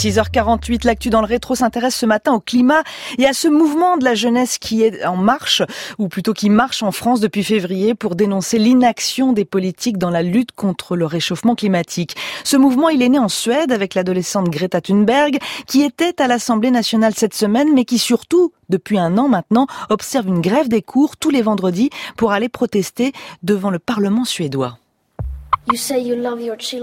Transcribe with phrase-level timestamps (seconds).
[0.00, 2.82] 6h48, l'actu dans le rétro s'intéresse ce matin au climat
[3.18, 5.60] et à ce mouvement de la jeunesse qui est en marche,
[5.98, 10.22] ou plutôt qui marche en France depuis février pour dénoncer l'inaction des politiques dans la
[10.22, 12.16] lutte contre le réchauffement climatique.
[12.44, 15.36] Ce mouvement, il est né en Suède avec l'adolescente Greta Thunberg
[15.66, 20.28] qui était à l'Assemblée nationale cette semaine, mais qui surtout depuis un an maintenant, observe
[20.28, 23.12] une grève des cours tous les vendredis pour aller protester
[23.42, 24.78] devant le Parlement suédois.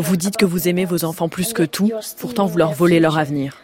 [0.00, 3.18] Vous dites que vous aimez vos enfants plus que tout, pourtant vous leur volez leur
[3.18, 3.56] avenir.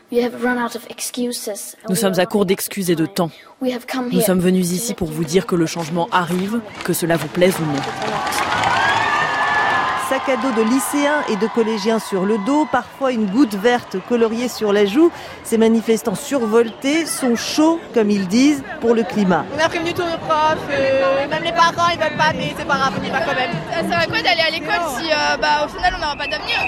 [1.89, 3.31] Nous sommes à court d'excuses et de temps.
[3.63, 7.55] Nous sommes venus ici pour vous dire que le changement arrive, que cela vous plaise
[7.61, 7.81] ou non.
[10.09, 13.97] Sac à dos de lycéens et de collégiens sur le dos, parfois une goutte verte
[14.07, 15.11] coloriée sur la joue.
[15.45, 19.47] Ces manifestants survoltés sont chauds, comme ils disent, pour le climat.
[19.57, 22.67] On a prévenu tous nos profs, euh, même les parents ils veulent pas, mais c'est
[22.67, 23.51] pas grave, on y va quand même.
[23.73, 26.27] Ça sert à quoi d'aller à l'école si euh, bah, au final on n'aura pas
[26.27, 26.59] d'avenir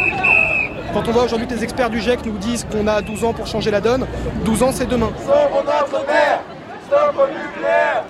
[0.94, 3.34] Quand on voit aujourd'hui que les experts du GIEC nous disent qu'on a 12 ans
[3.34, 4.06] pour changer la donne,
[4.46, 5.10] 12 ans c'est demain.
[5.22, 6.40] Stop notre terre
[6.86, 8.04] Stop au nucléaire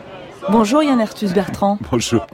[0.48, 1.77] Bonjour Yann Arthus Bertrand.
[1.91, 2.25] Bonjour.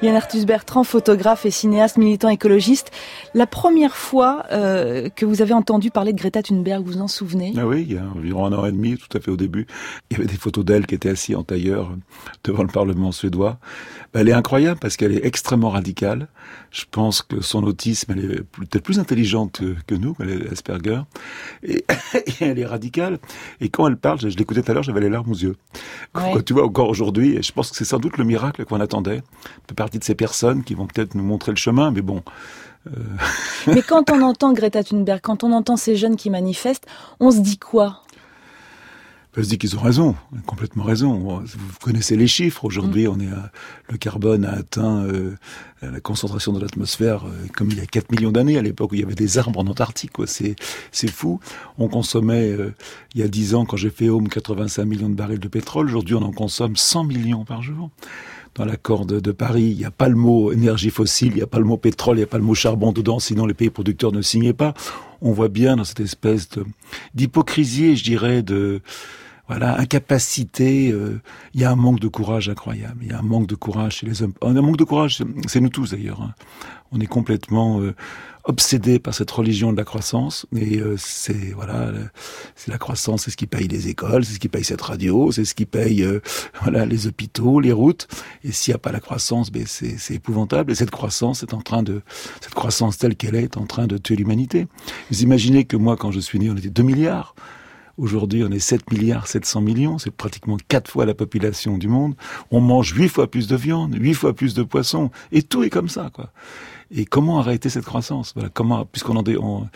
[0.00, 2.92] Yann Arthus Bertrand, photographe et cinéaste, militant écologiste.
[3.34, 7.08] La première fois euh, que vous avez entendu parler de Greta Thunberg, vous vous en
[7.08, 7.54] souvenez?
[7.56, 9.66] Ah oui, il y a environ un an et demi, tout à fait au début.
[10.10, 11.90] Il y avait des photos d'elle qui était assise en tailleur
[12.44, 13.58] devant le Parlement suédois.
[14.12, 16.28] Elle est incroyable parce qu'elle est extrêmement radicale.
[16.70, 21.00] Je pense que son autisme, elle est peut-être plus intelligente que nous, elle est Asperger.
[21.64, 21.84] Et,
[22.40, 23.18] elle est radicale.
[23.60, 25.56] Et quand elle parle, je, je l'écoutais tout à l'heure, j'avais les larmes aux yeux.
[26.12, 29.22] Quand, tu vois, encore aujourd'hui, je pense que c'est sans doute le miracle qu'on attendait.
[29.66, 32.22] Fait partie de ces personnes qui vont peut-être nous montrer le chemin, mais bon.
[32.86, 33.00] Euh...
[33.66, 36.86] mais quand on entend Greta Thunberg, quand on entend ces jeunes qui manifestent,
[37.18, 38.02] on se dit quoi?
[39.42, 40.14] Se dit qu'ils ont raison,
[40.46, 41.40] complètement raison.
[41.44, 42.64] Vous connaissez les chiffres.
[42.64, 43.10] Aujourd'hui, mm.
[43.10, 43.52] on est à,
[43.90, 45.34] le carbone a atteint euh,
[45.82, 48.94] la concentration de l'atmosphère euh, comme il y a 4 millions d'années, à l'époque où
[48.94, 50.12] il y avait des arbres en Antarctique.
[50.26, 50.56] C'est
[50.90, 51.38] c'est fou.
[51.78, 52.74] On consommait euh,
[53.14, 55.86] il y a 10 ans, quand j'ai fait Home, 85 millions de barils de pétrole.
[55.86, 57.90] Aujourd'hui, on en consomme 100 millions par jour.
[58.54, 61.42] Dans l'accord de, de Paris, il n'y a pas le mot énergie fossile, il n'y
[61.42, 63.52] a pas le mot pétrole, il n'y a pas le mot charbon dedans, sinon les
[63.52, 64.72] pays producteurs ne signaient pas.
[65.20, 66.48] On voit bien dans cette espèce
[67.14, 68.80] d'hypocrisie, je dirais, de
[69.48, 70.90] voilà, incapacité.
[70.90, 71.20] Euh,
[71.54, 72.98] il y a un manque de courage incroyable.
[73.02, 74.32] Il y a un manque de courage chez les hommes.
[74.42, 76.20] Un manque de courage, c'est nous tous d'ailleurs.
[76.20, 76.34] Hein.
[76.90, 77.94] On est complètement euh,
[78.44, 80.46] obsédé par cette religion de la croissance.
[80.56, 81.92] Et euh, c'est voilà,
[82.56, 85.30] c'est la croissance, c'est ce qui paye les écoles, c'est ce qui paye cette radio,
[85.30, 86.04] c'est ce qui paye
[86.62, 88.08] voilà les hôpitaux, les routes.
[88.42, 90.72] Et s'il n'y a pas la croissance, ben c'est épouvantable.
[90.72, 92.02] Et cette croissance est en train de,
[92.40, 94.66] cette croissance telle qu'elle est, est en train de tuer l'humanité.
[95.10, 97.36] Vous imaginez que moi, quand je suis né, on était 2 milliards.
[97.98, 102.14] Aujourd'hui, on est 7 milliards 700 millions, c'est pratiquement quatre fois la population du monde.
[102.50, 105.70] On mange huit fois plus de viande, huit fois plus de poissons, et tout est
[105.70, 106.30] comme ça, quoi.
[106.90, 108.32] Et comment arrêter cette croissance?
[108.34, 109.66] Voilà, comment, puisqu'on en on,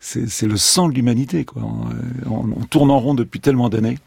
[0.00, 1.62] c'est le sang de l'humanité, quoi.
[1.62, 3.98] On, on, tourne en rond depuis tellement d'années.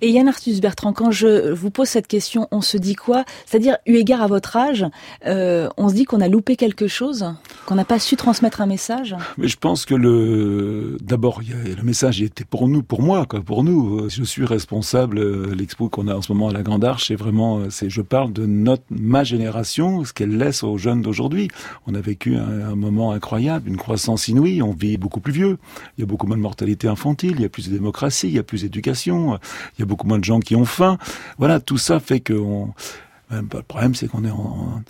[0.00, 3.24] Et Yann Arthus Bertrand, quand je vous pose cette question, on se dit quoi?
[3.46, 4.84] C'est-à-dire, eu égard à votre âge,
[5.26, 7.26] euh, on se dit qu'on a loupé quelque chose,
[7.66, 9.16] qu'on n'a pas su transmettre un message?
[9.38, 13.64] Mais je pense que le, d'abord, le message était pour nous, pour moi, quoi, pour
[13.64, 14.08] nous.
[14.08, 15.18] Je suis responsable.
[15.18, 17.90] Euh, l'expo qu'on a en ce moment à la Grande Arche, c'est vraiment, euh, c'est,
[17.90, 21.48] je parle de notre, ma génération, ce qu'elle laisse aux jeunes d'aujourd'hui.
[21.86, 24.62] On a vécu un moment incroyable, une croissance inouïe.
[24.62, 25.58] On vit beaucoup plus vieux.
[25.96, 27.32] Il y a beaucoup moins de mortalité infantile.
[27.36, 28.28] Il y a plus de démocratie.
[28.28, 29.38] Il y a plus d'éducation
[29.76, 30.98] il y a beaucoup moins de gens qui ont faim.
[31.38, 32.72] Voilà, tout ça fait que on,
[33.30, 34.30] le problème, c'est qu'on est,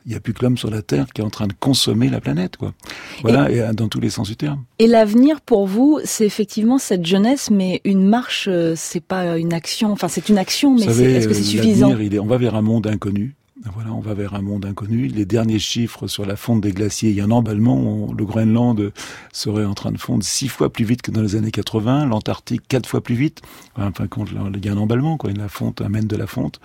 [0.07, 2.09] il n'y a plus que l'homme sur la Terre qui est en train de consommer
[2.09, 2.73] la planète, quoi.
[3.23, 4.65] Voilà, et, dans tous les sens du terme.
[4.79, 9.53] Et l'avenir pour vous, c'est effectivement cette jeunesse, mais une marche, euh, c'est pas une
[9.53, 9.93] action.
[9.93, 11.97] Enfin, c'est une action, mais est-ce que c'est euh, suffisant?
[11.99, 13.35] il est, On va vers un monde inconnu.
[13.63, 15.07] Voilà, on va vers un monde inconnu.
[15.07, 18.13] Les derniers chiffres sur la fonte des glaciers, il y a un emballement.
[18.13, 18.93] le Groenland
[19.33, 22.07] serait en train de fondre six fois plus vite que dans les années 80.
[22.07, 23.43] L'Antarctique quatre fois plus vite.
[23.77, 25.31] Enfin, quand il y a un emballement, quoi.
[25.33, 26.59] La fonte amène de la fonte.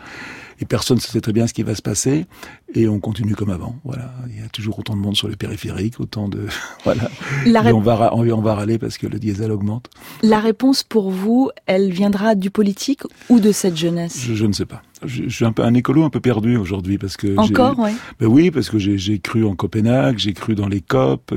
[0.59, 2.25] Et personne ne sait très bien ce qui va se passer.
[2.73, 3.75] Et on continue comme avant.
[3.83, 4.11] Voilà.
[4.27, 6.47] Il y a toujours autant de monde sur les périphériques, autant de,
[6.83, 7.07] voilà.
[7.45, 9.91] Et on va, on va râler parce que le diesel augmente.
[10.23, 14.25] La réponse pour vous, elle viendra du politique ou de cette jeunesse?
[14.33, 17.17] je ne sais pas je, suis un peu un écolo un peu perdu aujourd'hui parce
[17.17, 17.91] que encore oui.
[18.19, 21.33] Ben oui parce que j'ai cru en Copenhague, j'ai cru dans les COP.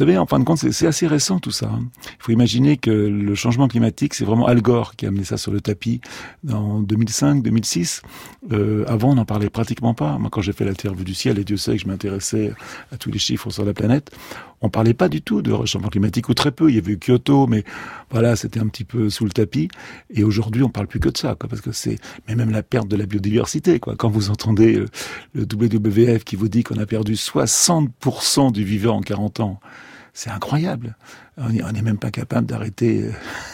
[0.00, 1.66] Euh, vous savez, en fin de compte, c'est assez récent tout ça.
[1.66, 1.84] Hein.
[2.04, 5.36] Il faut imaginer que le changement climatique, c'est vraiment Al Gore qui a amené ça
[5.36, 6.00] sur le tapis
[6.50, 8.02] en 2005-2006.
[8.52, 10.18] Euh, avant, on n'en parlait pratiquement pas.
[10.18, 12.52] Moi, quand j'ai fait la Terre vue du ciel, et Dieu sait que je m'intéressais
[12.92, 14.10] à tous les chiffres sur la planète,
[14.62, 16.68] on parlait pas du tout de changement climatique ou très peu.
[16.68, 17.64] Il y avait eu Kyoto, mais
[18.10, 19.68] voilà, c'était un petit peu sous le tapis.
[20.10, 21.98] Et aujourd'hui, on parle plus que de ça, quoi, parce que c'est,
[22.28, 23.96] mais même la perte de la biodiversité, quoi.
[23.96, 24.88] Quand vous entendez le,
[25.34, 29.60] le WWF qui vous dit qu'on a perdu 60% du vivant en 40 ans,
[30.12, 30.96] C'est incroyable.
[31.38, 33.04] On n'est même pas capable d'arrêter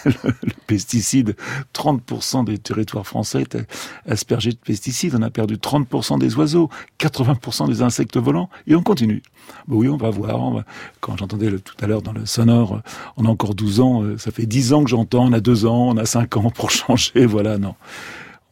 [0.06, 1.36] euh, le, pesticide.
[1.74, 3.66] 30% des territoires français étaient
[4.08, 5.14] aspergés de pesticides.
[5.14, 6.68] On a perdu 30% des oiseaux,
[6.98, 9.22] 80% des insectes volants, et on continue.
[9.68, 10.64] Bon, oui, on va voir.
[11.00, 12.82] Quand j'entendais tout à l'heure dans le sonore,
[13.16, 15.66] on a encore 12 ans, euh, ça fait 10 ans que j'entends, on a 2
[15.66, 17.74] ans, on a 5 ans pour changer, voilà, non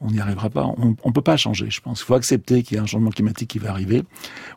[0.00, 0.66] on n'y arrivera pas.
[0.76, 2.00] On ne peut pas changer, je pense.
[2.00, 4.02] Il faut accepter qu'il y a un changement climatique qui va arriver.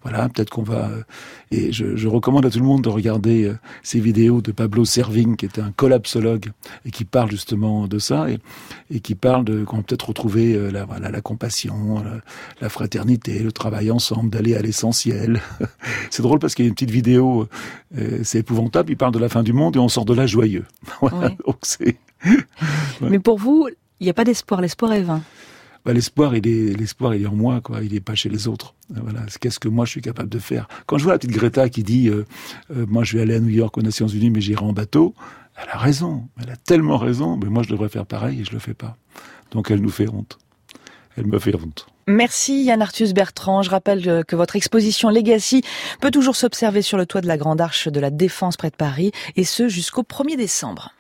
[0.02, 0.90] Voilà, peut-être qu'on va.
[0.90, 1.04] Euh,
[1.52, 4.84] et je, je, recommande à tout le monde de regarder euh, ces vidéos de Pablo
[4.84, 6.52] Servigne, qui était un collapsologue
[6.86, 8.40] et qui parle justement de ça et,
[8.92, 12.04] et qui parle de qu'on peut-être retrouver euh, la, voilà, la compassion,
[12.60, 15.42] la, fraternité, le travail ensemble, d'aller à l'essentiel.
[16.10, 17.48] c'est drôle parce qu'il y a une petite vidéo,
[18.24, 18.92] c'est épouvantable.
[18.92, 20.66] Il parle de la fin du monde et on sort de là joyeux.
[21.02, 21.98] voilà, donc c'est.
[23.02, 23.68] Mais pour vous,
[24.00, 24.62] il n'y a pas d'espoir.
[24.62, 25.22] L'espoir est vain.
[25.86, 27.82] Bah, l'espoir, il est, l'espoir, il est en moi, quoi.
[27.82, 28.76] Il n'est pas chez les autres.
[28.90, 29.22] Voilà.
[29.40, 30.68] Qu'est-ce que moi je suis capable de faire?
[30.86, 32.26] Quand je vois la petite Greta qui dit, euh,
[32.76, 35.16] euh, moi je vais aller à New York aux Nations Unies, mais j'irai en bateau.
[35.56, 36.28] Elle a raison.
[36.42, 37.38] Elle a tellement raison.
[37.38, 38.98] Mais moi je devrais faire pareil et je le fais pas.
[39.52, 40.38] Donc elle nous fait honte.
[41.16, 41.88] Elle me fait honte.
[42.06, 43.64] Merci Yann Arthus Bertrand.
[43.64, 45.64] Je rappelle que votre exposition Legacy
[46.00, 48.76] peut toujours s'observer sur le toit de la Grande Arche de la Défense près de
[48.76, 50.94] Paris et ce jusqu'au 1er décembre.